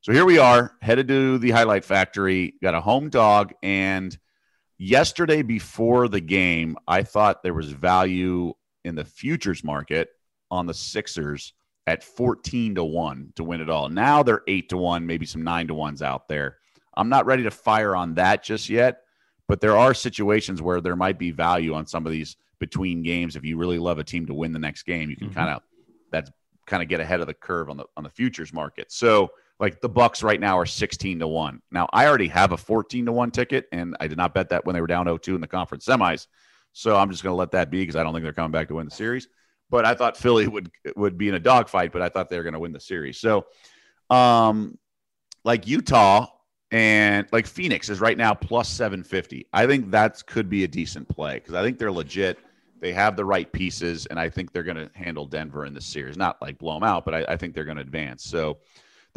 [0.02, 4.18] So here we are headed to the highlight factory, got a home dog and
[4.80, 10.10] yesterday before the game, I thought there was value in the futures market
[10.50, 11.54] on the Sixers
[11.86, 13.90] at 14 to 1 to win it all.
[13.90, 16.58] Now they're 8 to 1, maybe some 9 to 1s out there.
[16.96, 19.02] I'm not ready to fire on that just yet,
[19.48, 23.36] but there are situations where there might be value on some of these between games
[23.36, 25.40] if you really love a team to win the next game, you can mm-hmm.
[25.40, 25.62] kind of
[26.12, 26.32] that's
[26.66, 28.92] kind of get ahead of the curve on the on the futures market.
[28.92, 31.62] So like the Bucks right now are 16 to 1.
[31.72, 34.66] Now I already have a 14 to 1 ticket and I did not bet that
[34.66, 36.28] when they were down 0-2 in the conference semis.
[36.72, 38.68] So I'm just going to let that be because I don't think they're coming back
[38.70, 39.28] to win the series.
[39.70, 42.44] But I thought Philly would would be in a dogfight, but I thought they were
[42.44, 43.20] going to win the series.
[43.20, 43.46] So
[44.10, 44.78] um
[45.44, 46.28] like Utah
[46.72, 49.48] and like Phoenix is right now plus 750.
[49.54, 52.40] I think that could be a decent play because I think they're legit.
[52.80, 55.86] They have the right pieces, and I think they're going to handle Denver in this
[55.86, 56.16] series.
[56.16, 58.24] Not like blow them out, but I, I think they're going to advance.
[58.24, 58.60] So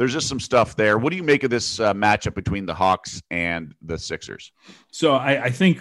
[0.02, 0.98] there's just some stuff there.
[0.98, 4.50] What do you make of this uh, matchup between the Hawks and the Sixers?
[4.90, 5.78] So I, I, think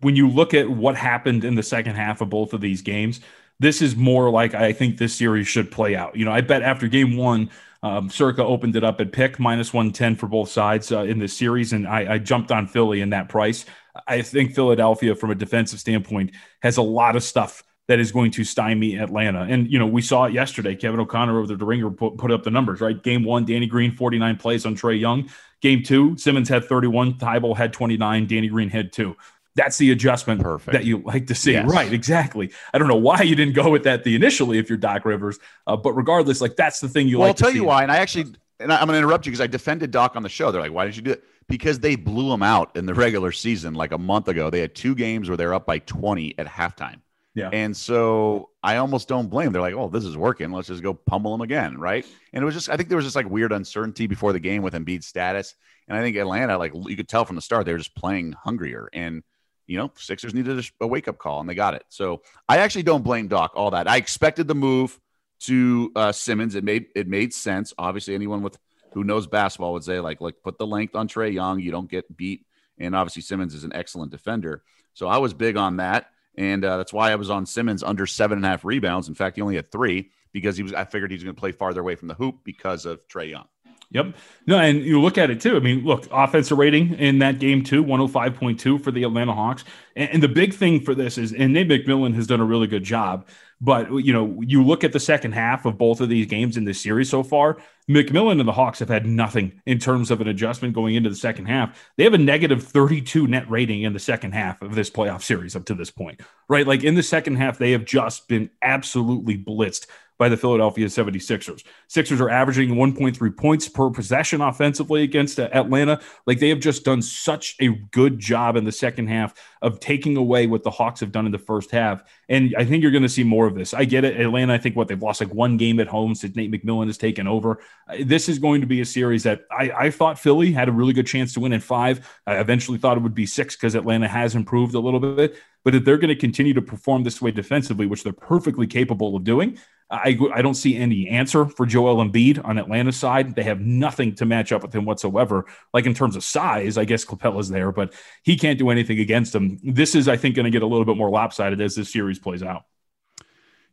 [0.00, 3.20] when you look at what happened in the second half of both of these games,
[3.60, 6.16] this is more like I think this series should play out.
[6.16, 7.50] You know, I bet after game one,
[7.82, 11.36] um, Circa opened it up at pick minus 110 for both sides uh, in this
[11.36, 13.66] series, and I, I jumped on Philly in that price.
[14.06, 16.30] I think Philadelphia, from a defensive standpoint,
[16.62, 19.46] has a lot of stuff that is going to stymie Atlanta.
[19.48, 20.74] And, you know, we saw it yesterday.
[20.74, 23.00] Kevin O'Connor over the ringer put, put up the numbers, right?
[23.02, 25.28] Game one, Danny Green, 49 plays on Trae Young.
[25.60, 29.16] Game two, Simmons had 31, Thybulle had 29, Danny Green had two.
[29.56, 30.72] That's the adjustment Perfect.
[30.72, 31.52] that you like to see.
[31.52, 31.70] Yes.
[31.70, 32.52] Right, exactly.
[32.72, 35.38] I don't know why you didn't go with that the initially if you're Doc Rivers,
[35.66, 37.40] uh, but regardless, like that's the thing you well, like.
[37.40, 37.82] I'll tell you why.
[37.82, 40.28] And I actually, and I'm going to interrupt you because I defended Doc on the
[40.28, 40.50] show.
[40.50, 41.24] They're like, why did you do it?
[41.46, 44.50] Because they blew them out in the regular season like a month ago.
[44.50, 47.00] They had two games where they're up by 20 at halftime.
[47.34, 47.50] Yeah.
[47.52, 49.50] And so I almost don't blame.
[49.50, 50.52] They're like, oh, this is working.
[50.52, 52.06] Let's just go pummel them again, right?
[52.32, 54.62] And it was just, I think there was just like weird uncertainty before the game
[54.62, 55.54] with Embiid's status,
[55.88, 58.32] and I think Atlanta, like you could tell from the start, they were just playing
[58.32, 59.22] hungrier, and
[59.66, 61.84] you know, Sixers needed a, wake up call, and they got it.
[61.88, 63.88] So I actually don't blame Doc all that.
[63.88, 64.98] I expected the move
[65.40, 66.54] to uh, Simmons.
[66.54, 67.72] It made it made sense.
[67.78, 68.58] Obviously, anyone with
[68.92, 71.60] who knows basketball would say like, like put the length on Trae Young.
[71.60, 72.46] You don't get beat,
[72.78, 74.62] and obviously Simmons is an excellent defender.
[74.92, 76.10] So I was big on that.
[76.36, 79.08] And uh, that's why I was on Simmons under seven and a half rebounds.
[79.08, 80.72] In fact, he only had three because he was.
[80.72, 83.30] I figured he was going to play farther away from the hoop because of Trae
[83.30, 83.46] Young.
[83.90, 84.14] Yep.
[84.46, 85.56] No, and you look at it too.
[85.56, 89.64] I mean, look, offensive rating in that game too, 105.2 for the Atlanta Hawks.
[89.96, 92.66] And, and, the big thing for this is, and Nate McMillan has done a really
[92.66, 93.26] good job.
[93.60, 96.64] But you know, you look at the second half of both of these games in
[96.64, 97.58] this series so far.
[97.88, 101.16] McMillan and the Hawks have had nothing in terms of an adjustment going into the
[101.16, 101.90] second half.
[101.96, 105.54] They have a negative 32 net rating in the second half of this playoff series
[105.54, 106.66] up to this point, right?
[106.66, 109.86] Like in the second half, they have just been absolutely blitzed
[110.18, 111.64] by the Philadelphia 76ers.
[111.88, 116.00] Sixers are averaging 1.3 points per possession offensively against uh, Atlanta.
[116.26, 120.18] Like they have just done such a good job in the second half of taking
[120.18, 122.04] away what the Hawks have done in the first half.
[122.28, 123.72] And I think you're going to see more of this.
[123.72, 124.20] I get it.
[124.20, 126.98] Atlanta, I think what they've lost like one game at home since Nate McMillan has
[126.98, 127.60] taken over.
[127.88, 130.72] Uh, this is going to be a series that I, I thought Philly had a
[130.72, 132.06] really good chance to win in five.
[132.26, 135.34] I eventually thought it would be six because Atlanta has improved a little bit.
[135.64, 139.16] But if they're going to continue to perform this way defensively, which they're perfectly capable
[139.16, 139.58] of doing,
[139.90, 143.34] I, I don't see any answer for Joel Embiid on Atlanta's side.
[143.34, 145.44] They have nothing to match up with him whatsoever.
[145.72, 147.92] Like in terms of size, I guess Capela's there, but
[148.22, 149.58] he can't do anything against him.
[149.62, 152.18] This is, I think, going to get a little bit more lopsided as this series
[152.18, 152.64] plays out.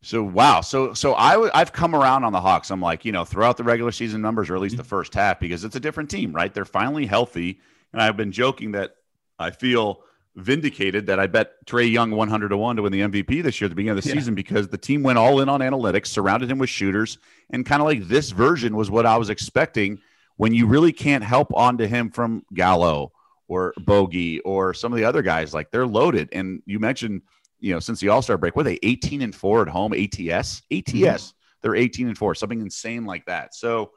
[0.03, 2.71] So wow, so so I w- I've come around on the Hawks.
[2.71, 5.39] I'm like, you know, throughout the regular season numbers, or at least the first half,
[5.39, 6.51] because it's a different team, right?
[6.51, 7.59] They're finally healthy,
[7.93, 8.95] and I've been joking that
[9.37, 10.01] I feel
[10.35, 13.65] vindicated that I bet Trae Young 100 to 1 to win the MVP this year
[13.65, 14.15] at the beginning of the yeah.
[14.15, 17.17] season because the team went all in on analytics, surrounded him with shooters,
[17.49, 19.99] and kind of like this version was what I was expecting
[20.37, 23.11] when you really can't help onto him from Gallo
[23.47, 25.53] or Bogey or some of the other guys.
[25.53, 26.29] Like they're loaded.
[26.31, 27.21] And you mentioned,
[27.59, 29.93] you know, since the All Star break, were they 18 and 4 at home?
[29.93, 30.63] ATS?
[30.71, 30.93] ATS.
[30.93, 31.37] Mm-hmm.
[31.61, 33.53] They're 18 and 4, something insane like that.
[33.53, 33.91] So,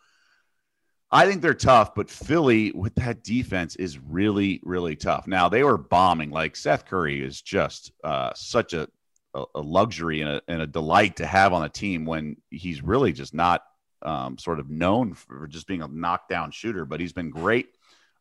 [1.10, 5.26] I think they're tough, but Philly with that defense is really, really tough.
[5.26, 6.30] Now they were bombing.
[6.30, 8.88] Like Seth Curry is just uh, such a,
[9.32, 13.12] a luxury and a, and a, delight to have on a team when he's really
[13.12, 13.62] just not
[14.02, 17.68] um, sort of known for just being a knockdown shooter, but he's been great.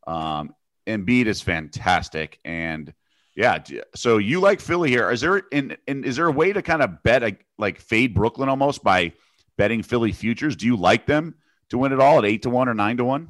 [0.07, 0.53] Um,
[0.87, 2.93] Embiid is fantastic, and
[3.35, 3.59] yeah.
[3.95, 5.09] So you like Philly here?
[5.09, 8.13] Is there in, in is there a way to kind of bet a, like fade
[8.13, 9.13] Brooklyn almost by
[9.57, 10.55] betting Philly futures?
[10.55, 11.35] Do you like them?
[11.69, 13.29] To win it all at eight to one or nine to one?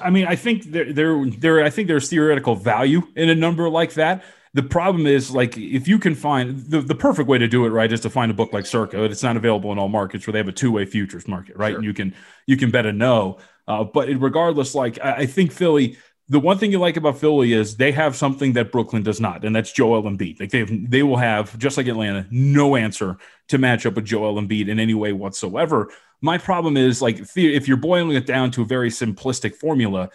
[0.00, 1.64] I mean, I think there, there, there.
[1.64, 4.24] I think there's theoretical value in a number like that.
[4.52, 7.70] The problem is, like, if you can find the, the perfect way to do it,
[7.70, 9.02] right, is to find a book like Circa.
[9.04, 11.70] It's not available in all markets where they have a two way futures market, right?
[11.70, 11.78] Sure.
[11.78, 12.14] And you can
[12.46, 13.38] you can bet a no.
[13.66, 15.96] Uh, but regardless, like, I, I think Philly
[16.28, 19.44] the one thing you like about Philly is they have something that Brooklyn does not,
[19.44, 20.40] and that's Joel Embiid.
[20.40, 24.06] Like they have, they will have just like Atlanta, no answer to match up with
[24.06, 25.90] Joel Embiid in any way whatsoever.
[26.24, 30.08] My problem is like if you're boiling it down to a very simplistic formula,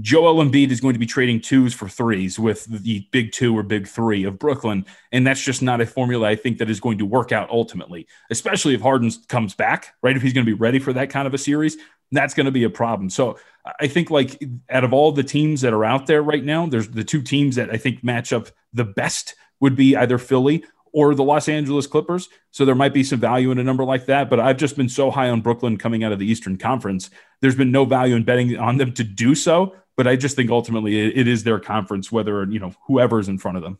[0.00, 3.64] Joel Embiid is going to be trading twos for threes with the big two or
[3.64, 4.86] big three of Brooklyn.
[5.10, 8.06] And that's just not a formula I think that is going to work out ultimately,
[8.30, 10.14] especially if Harden comes back, right?
[10.14, 11.76] If he's going to be ready for that kind of a series,
[12.12, 13.10] that's going to be a problem.
[13.10, 13.36] So
[13.80, 16.88] I think, like, out of all the teams that are out there right now, there's
[16.88, 20.64] the two teams that I think match up the best would be either Philly
[20.96, 22.30] or the Los Angeles Clippers.
[22.52, 24.30] So there might be some value in a number like that.
[24.30, 27.10] But I've just been so high on Brooklyn coming out of the Eastern Conference.
[27.42, 29.76] There's been no value in betting on them to do so.
[29.98, 33.36] But I just think ultimately it, it is their conference, whether, you know, whoever's in
[33.36, 33.78] front of them.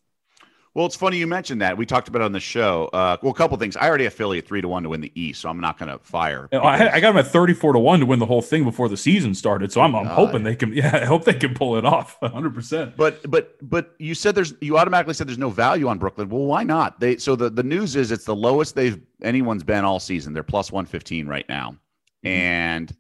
[0.77, 1.79] Well, it's funny you mentioned that.
[1.79, 2.91] We talked about it on the show.
[2.93, 3.79] Uh, well, a couple things.
[3.79, 5.99] I already affiliate three to one to win the East, so I'm not going to
[6.01, 6.49] fire.
[6.51, 6.67] Because...
[6.67, 8.97] I, I, got them at 34 to one to win the whole thing before the
[8.99, 9.73] season started.
[9.73, 10.75] So I'm, I'm hoping they can.
[10.75, 12.55] Yeah, I hope they can pull it off 100.
[12.55, 16.29] percent But but but you said there's you automatically said there's no value on Brooklyn.
[16.29, 17.01] Well, why not?
[17.01, 20.35] They so the the news is it's the lowest they've anyone's been all season.
[20.35, 22.29] They're plus 115 right now, mm-hmm.
[22.29, 22.97] and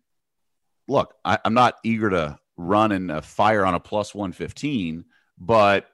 [0.88, 5.04] look, I, I'm not eager to run and uh, fire on a plus 115,
[5.38, 5.90] but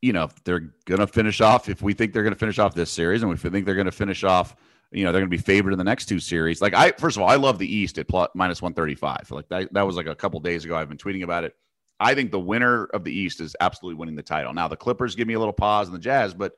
[0.00, 2.74] you know, they're going to finish off, if we think they're going to finish off
[2.74, 4.54] this series and if we think they're going to finish off,
[4.90, 6.62] you know, they're going to be favored in the next two series.
[6.62, 9.30] Like, I, first of all, I love the East at plus, minus 135.
[9.30, 10.76] Like, that, that was like a couple days ago.
[10.76, 11.54] I've been tweeting about it.
[12.00, 14.54] I think the winner of the East is absolutely winning the title.
[14.54, 16.54] Now, the Clippers give me a little pause and the Jazz, but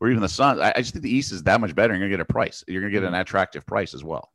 [0.00, 1.94] or even the Suns, I, I just think the East is that much better.
[1.94, 2.64] You're going to get a price.
[2.66, 3.20] You're going to get an mm-hmm.
[3.20, 4.32] attractive price as well.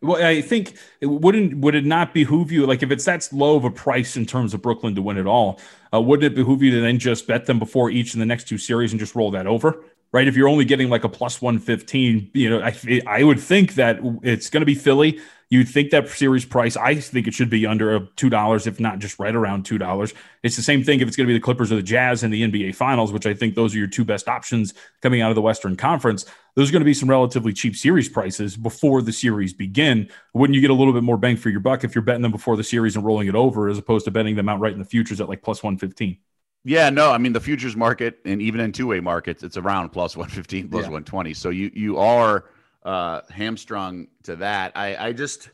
[0.00, 3.56] Well, I think it wouldn't would it not behoove you like if it's that low
[3.56, 5.60] of a price in terms of Brooklyn to win it all,
[5.92, 8.46] uh, wouldn't it behoove you to then just bet them before each in the next
[8.46, 9.82] two series and just roll that over?
[10.12, 10.28] Right?
[10.28, 13.74] If you're only getting like a plus one fifteen, you know, I I would think
[13.74, 15.20] that it's going to be Philly.
[15.50, 18.98] You'd think that series price, I think it should be under two dollars, if not
[18.98, 20.12] just right around two dollars.
[20.42, 22.30] It's the same thing if it's going to be the Clippers or the Jazz in
[22.30, 25.36] the NBA Finals, which I think those are your two best options coming out of
[25.36, 26.26] the Western Conference.
[26.54, 30.10] Those are going to be some relatively cheap series prices before the series begin.
[30.34, 32.32] Wouldn't you get a little bit more bang for your buck if you're betting them
[32.32, 34.84] before the series and rolling it over, as opposed to betting them outright in the
[34.84, 36.18] futures at like plus one fifteen?
[36.64, 39.90] Yeah, no, I mean the futures market and even in two way markets, it's around
[39.90, 40.90] plus one fifteen, plus yeah.
[40.90, 41.32] one twenty.
[41.32, 42.44] So you you are
[42.84, 44.72] uh, hamstrung to that.
[44.76, 45.50] I, I just,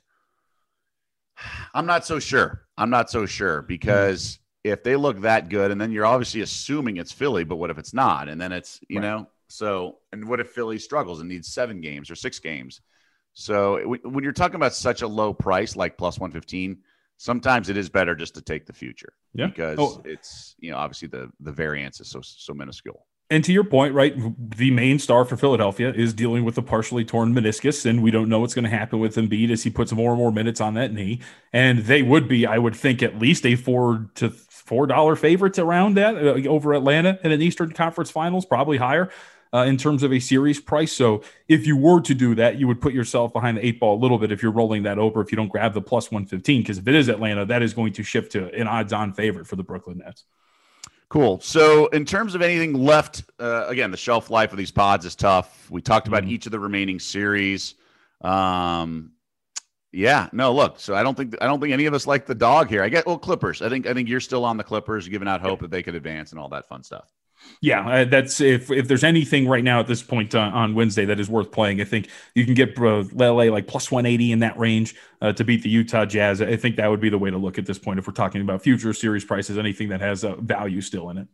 [1.73, 2.63] I'm not so sure.
[2.77, 6.97] I'm not so sure because if they look that good, and then you're obviously assuming
[6.97, 8.29] it's Philly, but what if it's not?
[8.29, 9.07] And then it's, you right.
[9.07, 12.81] know, so, and what if Philly struggles and needs seven games or six games?
[13.35, 16.79] So when you're talking about such a low price like plus 115,
[17.19, 19.47] sometimes it is better just to take the future yeah.
[19.47, 20.03] because oh.
[20.05, 23.07] it's, you know, obviously the, the variance is so, so minuscule.
[23.31, 27.07] And to your point, right, the main star for Philadelphia is dealing with a partially
[27.07, 29.93] torn meniscus, and we don't know what's going to happen with Embiid as he puts
[29.93, 31.21] more and more minutes on that knee.
[31.53, 35.59] And they would be, I would think, at least a four to four dollar favorites
[35.59, 39.11] around that uh, over Atlanta in an Eastern Conference Finals, probably higher.
[39.53, 40.91] Uh, in terms of a series price.
[40.91, 43.97] So if you were to do that, you would put yourself behind the eight ball
[43.97, 46.63] a little bit if you're rolling that over, if you don't grab the plus 115,
[46.63, 49.47] because if it is Atlanta, that is going to shift to an odds on favorite
[49.47, 50.25] for the Brooklyn Nets.
[51.15, 51.39] Cool.
[51.39, 55.15] So, in terms of anything left, uh, again, the shelf life of these pods is
[55.15, 55.71] tough.
[55.71, 56.33] We talked about mm-hmm.
[56.33, 57.77] each of the remaining series.
[58.21, 59.13] Um,
[59.93, 60.81] yeah, no, look.
[60.81, 62.83] So I don't think I don't think any of us like the dog here.
[62.83, 63.63] I get well, Clippers.
[63.63, 65.95] I think I think you're still on the Clippers, giving out hope that they could
[65.95, 67.13] advance and all that fun stuff.
[67.61, 71.07] Yeah, uh, that's if if there's anything right now at this point uh, on Wednesday
[71.07, 74.41] that is worth playing, I think you can get uh, LA like plus 180 in
[74.41, 76.43] that range uh, to beat the Utah Jazz.
[76.43, 78.43] I think that would be the way to look at this point if we're talking
[78.43, 81.29] about future series prices, anything that has uh, value still in it.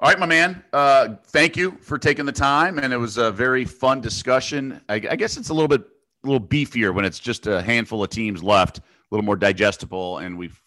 [0.00, 0.64] All right, my man.
[0.72, 4.80] Uh, thank you for taking the time, and it was a very fun discussion.
[4.88, 5.82] I, I guess it's a little bit
[6.24, 10.18] a little beefier when it's just a handful of teams left, a little more digestible,
[10.18, 10.58] and we've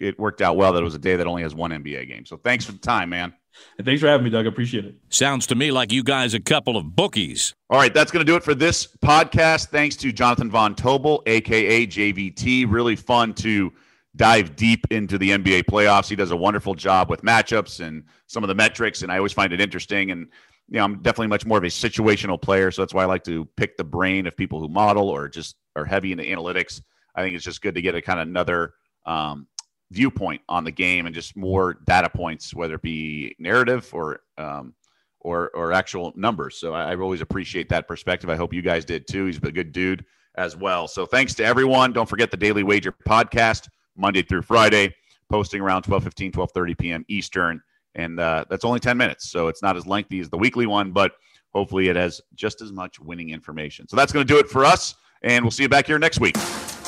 [0.00, 2.24] it worked out well that it was a day that only has one NBA game.
[2.24, 3.34] So thanks for the time, man.
[3.78, 4.46] And thanks for having me, Doug.
[4.46, 4.94] I appreciate it.
[5.08, 7.54] Sounds to me like you guys a couple of bookies.
[7.70, 9.68] All right, that's going to do it for this podcast.
[9.68, 12.66] Thanks to Jonathan Von Tobel, aka JVT.
[12.68, 13.72] Really fun to
[14.16, 16.08] dive deep into the NBA playoffs.
[16.08, 19.32] He does a wonderful job with matchups and some of the metrics, and I always
[19.32, 20.10] find it interesting.
[20.10, 20.28] And
[20.68, 23.24] you know, I'm definitely much more of a situational player, so that's why I like
[23.24, 26.82] to pick the brain of people who model or just are heavy into analytics.
[27.14, 29.46] I think it's just good to get a kind of another um,
[29.92, 34.74] viewpoint on the game and just more data points, whether it be narrative or um,
[35.20, 36.56] or or actual numbers.
[36.56, 38.30] So I, I always appreciate that perspective.
[38.30, 39.26] I hope you guys did too.
[39.26, 40.04] He's a good dude
[40.36, 40.88] as well.
[40.88, 41.92] So thanks to everyone.
[41.92, 44.94] Don't forget the Daily Wager podcast Monday through Friday,
[45.30, 47.04] posting around 12 15, 12 30 p.m.
[47.08, 47.62] Eastern.
[47.94, 49.30] And uh, that's only 10 minutes.
[49.30, 51.12] So it's not as lengthy as the weekly one, but
[51.52, 53.86] hopefully it has just as much winning information.
[53.86, 54.94] So that's going to do it for us.
[55.22, 56.36] And we'll see you back here next week.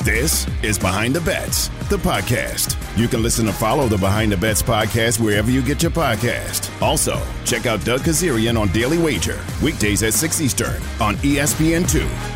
[0.05, 2.77] This is Behind the Bets, the podcast.
[2.95, 6.69] You can listen to follow the Behind the Bets podcast wherever you get your podcast.
[6.79, 12.34] Also, check out Doug Kezirian on Daily Wager, weekdays at 6 Eastern on ESPN2.